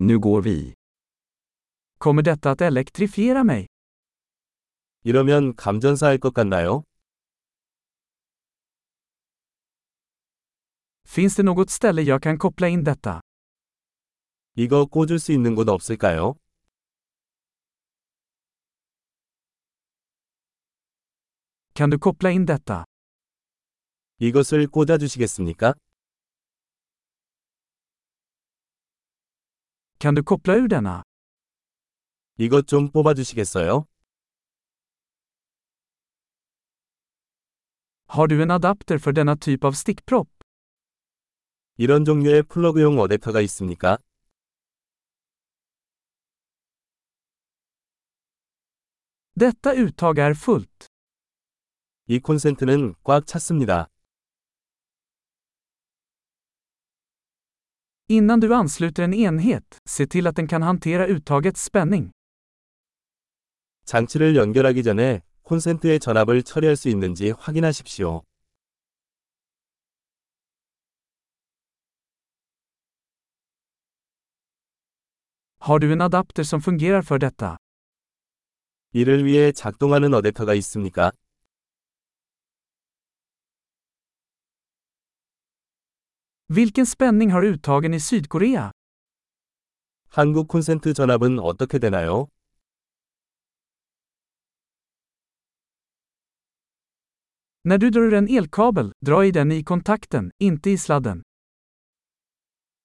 Nu 0.00 0.18
går 0.18 0.42
vi. 0.42 0.74
Kommer 1.98 2.22
detta 2.22 2.50
att 2.50 2.60
elektrifiera 2.60 3.44
mig? 3.44 3.66
이러면 5.04 5.56
감전사할 5.56 6.18
것 6.18 6.34
같나요? 6.34 6.82
Finns 11.04 11.36
det 11.36 11.42
något 11.42 11.70
ställe 11.70 12.02
jag 12.02 12.22
kan 12.22 12.38
koppla 12.38 12.68
in 12.68 12.84
detta? 12.84 13.20
이거 14.54 14.86
꽂을 14.86 15.18
수 15.18 15.32
있는 15.32 15.54
곳 15.54 15.68
없을까요? 15.68 16.34
Kan 21.74 21.90
du 21.90 21.98
koppla 21.98 22.30
in 22.30 22.46
detta? 22.46 22.84
이것을 24.18 24.66
꽂아 24.68 24.98
주시겠습니까? 24.98 25.74
Kan 30.00 30.14
du 30.16 30.22
koppla 30.24 30.54
ur 30.54 30.68
denna? 30.70 31.02
이것 32.38 32.66
좀 32.68 32.90
뽑아주시겠어요? 32.92 33.84
Har 38.06 38.26
du 38.28 38.42
en 38.42 38.50
adapter 38.50 38.98
för 38.98 39.12
denna 39.12 39.36
typ 39.36 39.64
av 39.64 39.72
stickpropp? 39.72 40.28
이런 41.76 42.04
종류의 42.04 42.44
플러그용 42.44 42.96
어댑터가 42.96 43.42
있습니까? 43.42 43.98
Detta 49.34 49.74
uttag 49.74 50.18
är 50.18 50.34
fullt. 50.34 50.86
이 52.06 52.18
콘센트는 52.20 52.94
꽉 53.04 53.26
찼습니다. 53.26 53.88
Innan 58.10 58.40
du 58.40 58.54
ansluter 58.54 59.02
en 59.02 59.14
enhet, 59.14 59.78
se 59.84 60.06
till 60.06 60.26
att 60.26 60.36
den 60.36 60.46
kan 60.48 60.62
hantera 60.62 61.06
uttagets 61.06 61.64
spänning. 61.64 62.10
장치를 63.84 64.36
연결하기 64.36 64.82
전에 64.82 65.20
콘센트의 65.42 66.00
전압을 66.00 66.42
처리할 66.42 66.76
수 66.76 66.88
있는지 66.88 67.30
확인하십시오. 67.38 68.22
Har 75.60 75.78
du 75.78 75.92
en 75.92 76.00
adapter 76.00 76.44
som 76.44 76.60
fungerar 76.62 77.02
för 77.02 77.18
detta? 77.18 77.56
이를 78.92 79.26
위해 79.26 79.52
작동하는 79.52 80.12
어댑터가 80.14 80.56
있습니까? 80.56 81.12
Vilken 86.50 86.86
spänning 86.86 87.30
har 87.30 87.42
uttagen 87.44 87.94
i 87.94 88.00
Sydkorea? 88.00 88.70
한국 90.10 90.48
콘센트 90.48 90.94
전압은 90.94 91.38
어떻게 91.38 91.78
되나요? 91.78 92.28
När 97.64 97.78
du 97.78 97.90
drar 97.90 98.12
en 98.14 98.28
elkabel, 98.28 98.92
dra 99.06 99.24
i 99.26 99.30
den 99.30 99.52
i 99.52 99.62
kontakten, 99.62 100.30
inte 100.38 100.70
i 100.70 100.76
sladden. 100.78 101.22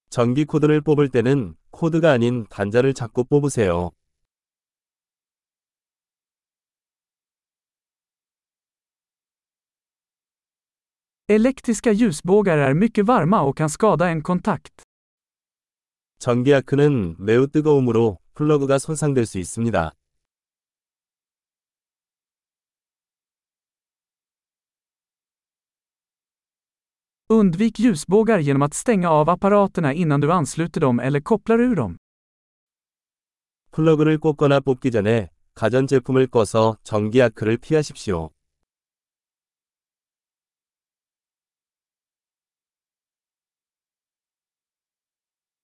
전기 0.09 0.44
코드를 0.45 0.81
뽑을 0.81 1.08
때는 1.09 1.56
코드가 1.72 2.11
아닌 2.11 2.45
단자를 2.50 2.94
잡고 2.94 3.23
뽑으세요. 3.23 3.91
Elektriska 11.27 11.91
ljusbågar 11.91 12.57
är 12.57 12.73
mycket 12.73 13.05
varma 13.05 13.41
och 13.41 13.57
kan 13.57 13.69
skada 13.69 14.09
en 14.09 14.21
kontakt. 14.21 14.83
전기아크는 16.19 17.16
매우 17.19 17.47
뜨거움으로 17.47 18.17
플러그가 18.33 18.77
손상될 18.79 19.25
수 19.25 19.39
있습니다. 19.39 19.91
Undvik 27.29 27.79
ljusbågar 27.79 28.39
genom 28.39 28.62
att 28.62 28.73
stänga 28.73 29.09
av 29.09 29.29
apparaterna 29.29 29.94
innan 29.94 30.22
du 30.22 30.31
ansluter 30.31 30.81
dem 30.81 31.00
eller 31.00 31.22
kopplar 31.22 31.59
ur 31.59 31.75
dem. 31.75 31.97
플러그를 33.72 34.17
꽂거나 34.19 34.59
뽑기 34.59 34.91
전에 34.91 35.29
가전제품을 35.56 36.28
꺼서 36.28 36.78
전기아크를 36.83 37.57
피하십시오. 37.57 38.32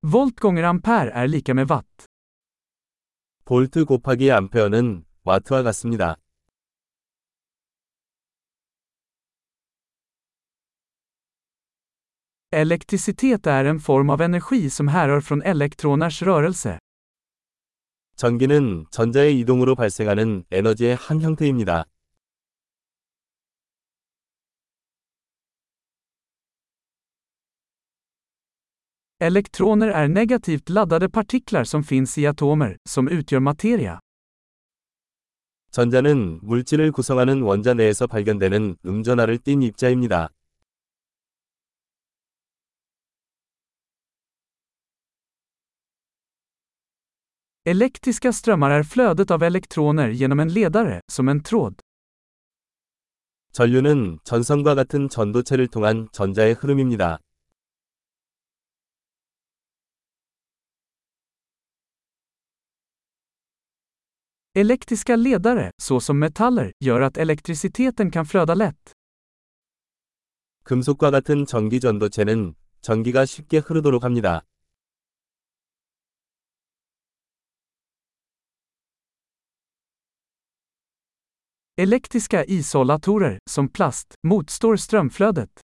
Volt 0.02 0.40
gånger 0.40 0.64
ampere 0.64 1.12
är 1.12 1.28
lika 1.28 1.54
med 1.54 1.68
watt. 1.68 2.06
볼트 3.46 3.86
곱하기 3.86 4.32
암페어는 4.32 5.04
와트와 5.26 5.64
같습니다. 5.64 6.16
Elektricitet 12.52 13.48
är 13.48 13.66
en 13.66 13.80
form 13.80 14.10
av 14.10 14.22
energi 14.22 14.70
som 14.70 14.88
härrör 14.88 15.22
från 15.22 15.42
elektroners 15.42 16.22
rörelse. 16.22 16.80
전기는 18.16 18.86
전자의 18.92 19.40
이동으로 19.40 19.76
발생하는 19.76 20.44
에너지의 20.52 20.96
한 20.96 21.22
형태입니다. 21.22 21.86
Elektroner 29.22 29.88
är 29.88 30.08
negativt 30.08 30.70
laddade 30.70 31.10
partiklar 31.10 31.64
som 31.64 31.84
finns 31.84 32.18
i 32.18 32.26
atomer, 32.26 32.78
som 32.90 33.08
utgör 33.10 33.40
materia. 33.40 34.00
전자는 35.72 36.40
물질을 36.42 36.92
구성하는 36.92 37.42
원자 37.42 37.74
내에서 37.74 38.08
발견되는 38.08 38.78
음전하를 38.86 39.38
띤 39.38 39.62
입자입니다. 39.62 40.30
Elektriska 47.66 48.32
strömmar 48.32 48.72
är 48.72 48.84
flödet 48.84 49.32
av 49.32 49.44
elektroner 49.44 50.10
genom 50.10 50.40
en 50.40 50.54
ledare, 50.54 51.02
som 51.12 51.30
en 51.30 51.44
tråd. 51.44 51.76
전류는 53.52 54.20
전선과 54.24 54.76
같은 54.76 55.10
전도체를 55.10 55.68
통한 55.68 56.08
전자의 56.14 56.54
흐름입니다. 56.54 57.20
Elektriska 64.60 65.16
ledare, 65.16 65.72
såsom 65.78 66.20
metaller, 66.20 66.72
gör 66.80 67.02
att 67.02 67.18
elektriciteten 67.18 68.12
kan 68.12 68.26
flöda 68.26 68.54
lätt. 68.56 68.92
금속과 70.64 71.12
같은 71.12 71.46
전기 71.46 71.80
전도체는 71.80 72.56
전기가 72.82 73.26
쉽게 73.26 73.60
흐르도록 73.60 74.04
합니다. 74.04 74.42
Elektriska 81.78 82.44
isolatorer, 82.44 83.38
som 83.50 83.70
plast, 83.70 84.16
motstår 84.28 84.76
strömflödet. 84.78 85.62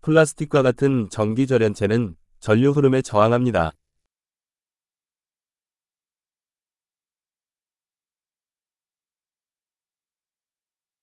플라스틱과 0.00 0.62
같은 0.62 1.10
전기 1.10 1.46
절연체는 1.46 2.16
전류 2.40 2.70
흐름에 2.70 3.02
저항합니다. 3.02 3.72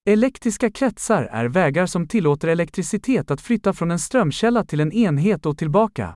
Elektriska 0.06 0.71
kretsar 0.71 1.22
är 1.22 1.49
vägar 1.49 1.87
som 1.87 2.09
tillåter 2.09 2.49
elektricitet 2.49 3.31
att 3.31 3.41
flytta 3.41 3.72
från 3.72 3.91
en 3.91 3.99
strömkälla 3.99 4.65
till 4.65 4.81
en 4.81 4.93
enhet 4.93 5.47
och 5.47 5.59
tillbaka. 5.59 6.15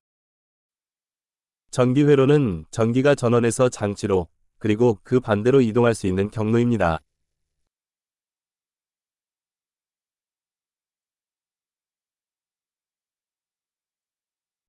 전기회로는 1.71 2.65
전기가 2.71 3.15
전원에서 3.15 3.69
장치로, 3.69 4.27
그리고 4.59 4.99
그 5.03 5.19
반대로 5.19 5.61
이동할 5.61 5.95
수 5.95 6.07
있는 6.07 6.29
경로입니다. 6.29 6.99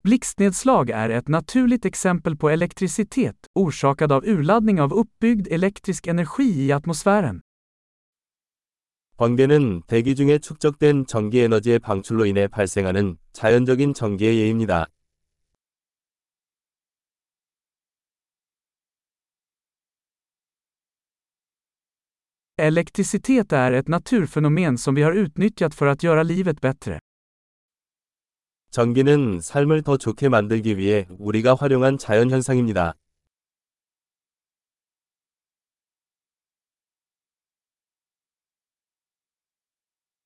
Blixtnedslag 0.02 0.90
är 0.90 1.10
ett 1.10 1.28
naturligt 1.28 1.84
exempel 1.84 2.36
på 2.36 2.50
elektricitet, 2.50 3.46
orsakad 3.54 4.12
av 4.12 4.24
urladdning 4.24 4.80
av 4.80 4.92
uppbyggd 4.92 5.48
elektrisk 5.50 6.06
energi 6.06 6.64
i 6.66 6.72
atmosfären. 6.72 7.40
번개는 9.17 9.83
대기 9.85 10.15
중에 10.15 10.39
축적된 10.39 11.05
전기 11.05 11.39
에너지의 11.39 11.79
방출로 11.79 12.25
인해 12.25 12.47
발생하는 12.47 13.17
자연적인 13.31 13.93
전기의 13.93 14.39
예입니다. 14.39 14.87
Elektricitet 22.57 23.51
är 23.51 23.71
ett 23.71 23.89
naturfenomen 23.89 24.77
som 24.77 24.95
vi 24.95 25.01
har 25.03 25.11
utnyttjat 25.11 25.73
för 25.73 25.87
att 25.87 26.03
göra 26.03 26.23
livet 26.23 26.61
bättre. 26.61 26.99
전기는 28.71 29.39
삶을 29.39 29.83
더 29.83 29.97
좋게 29.97 30.29
만들기 30.29 30.77
위해 30.77 31.05
우리가 31.19 31.53
활용한 31.55 31.97
자연 31.99 32.31
현상입니다. 32.31 32.95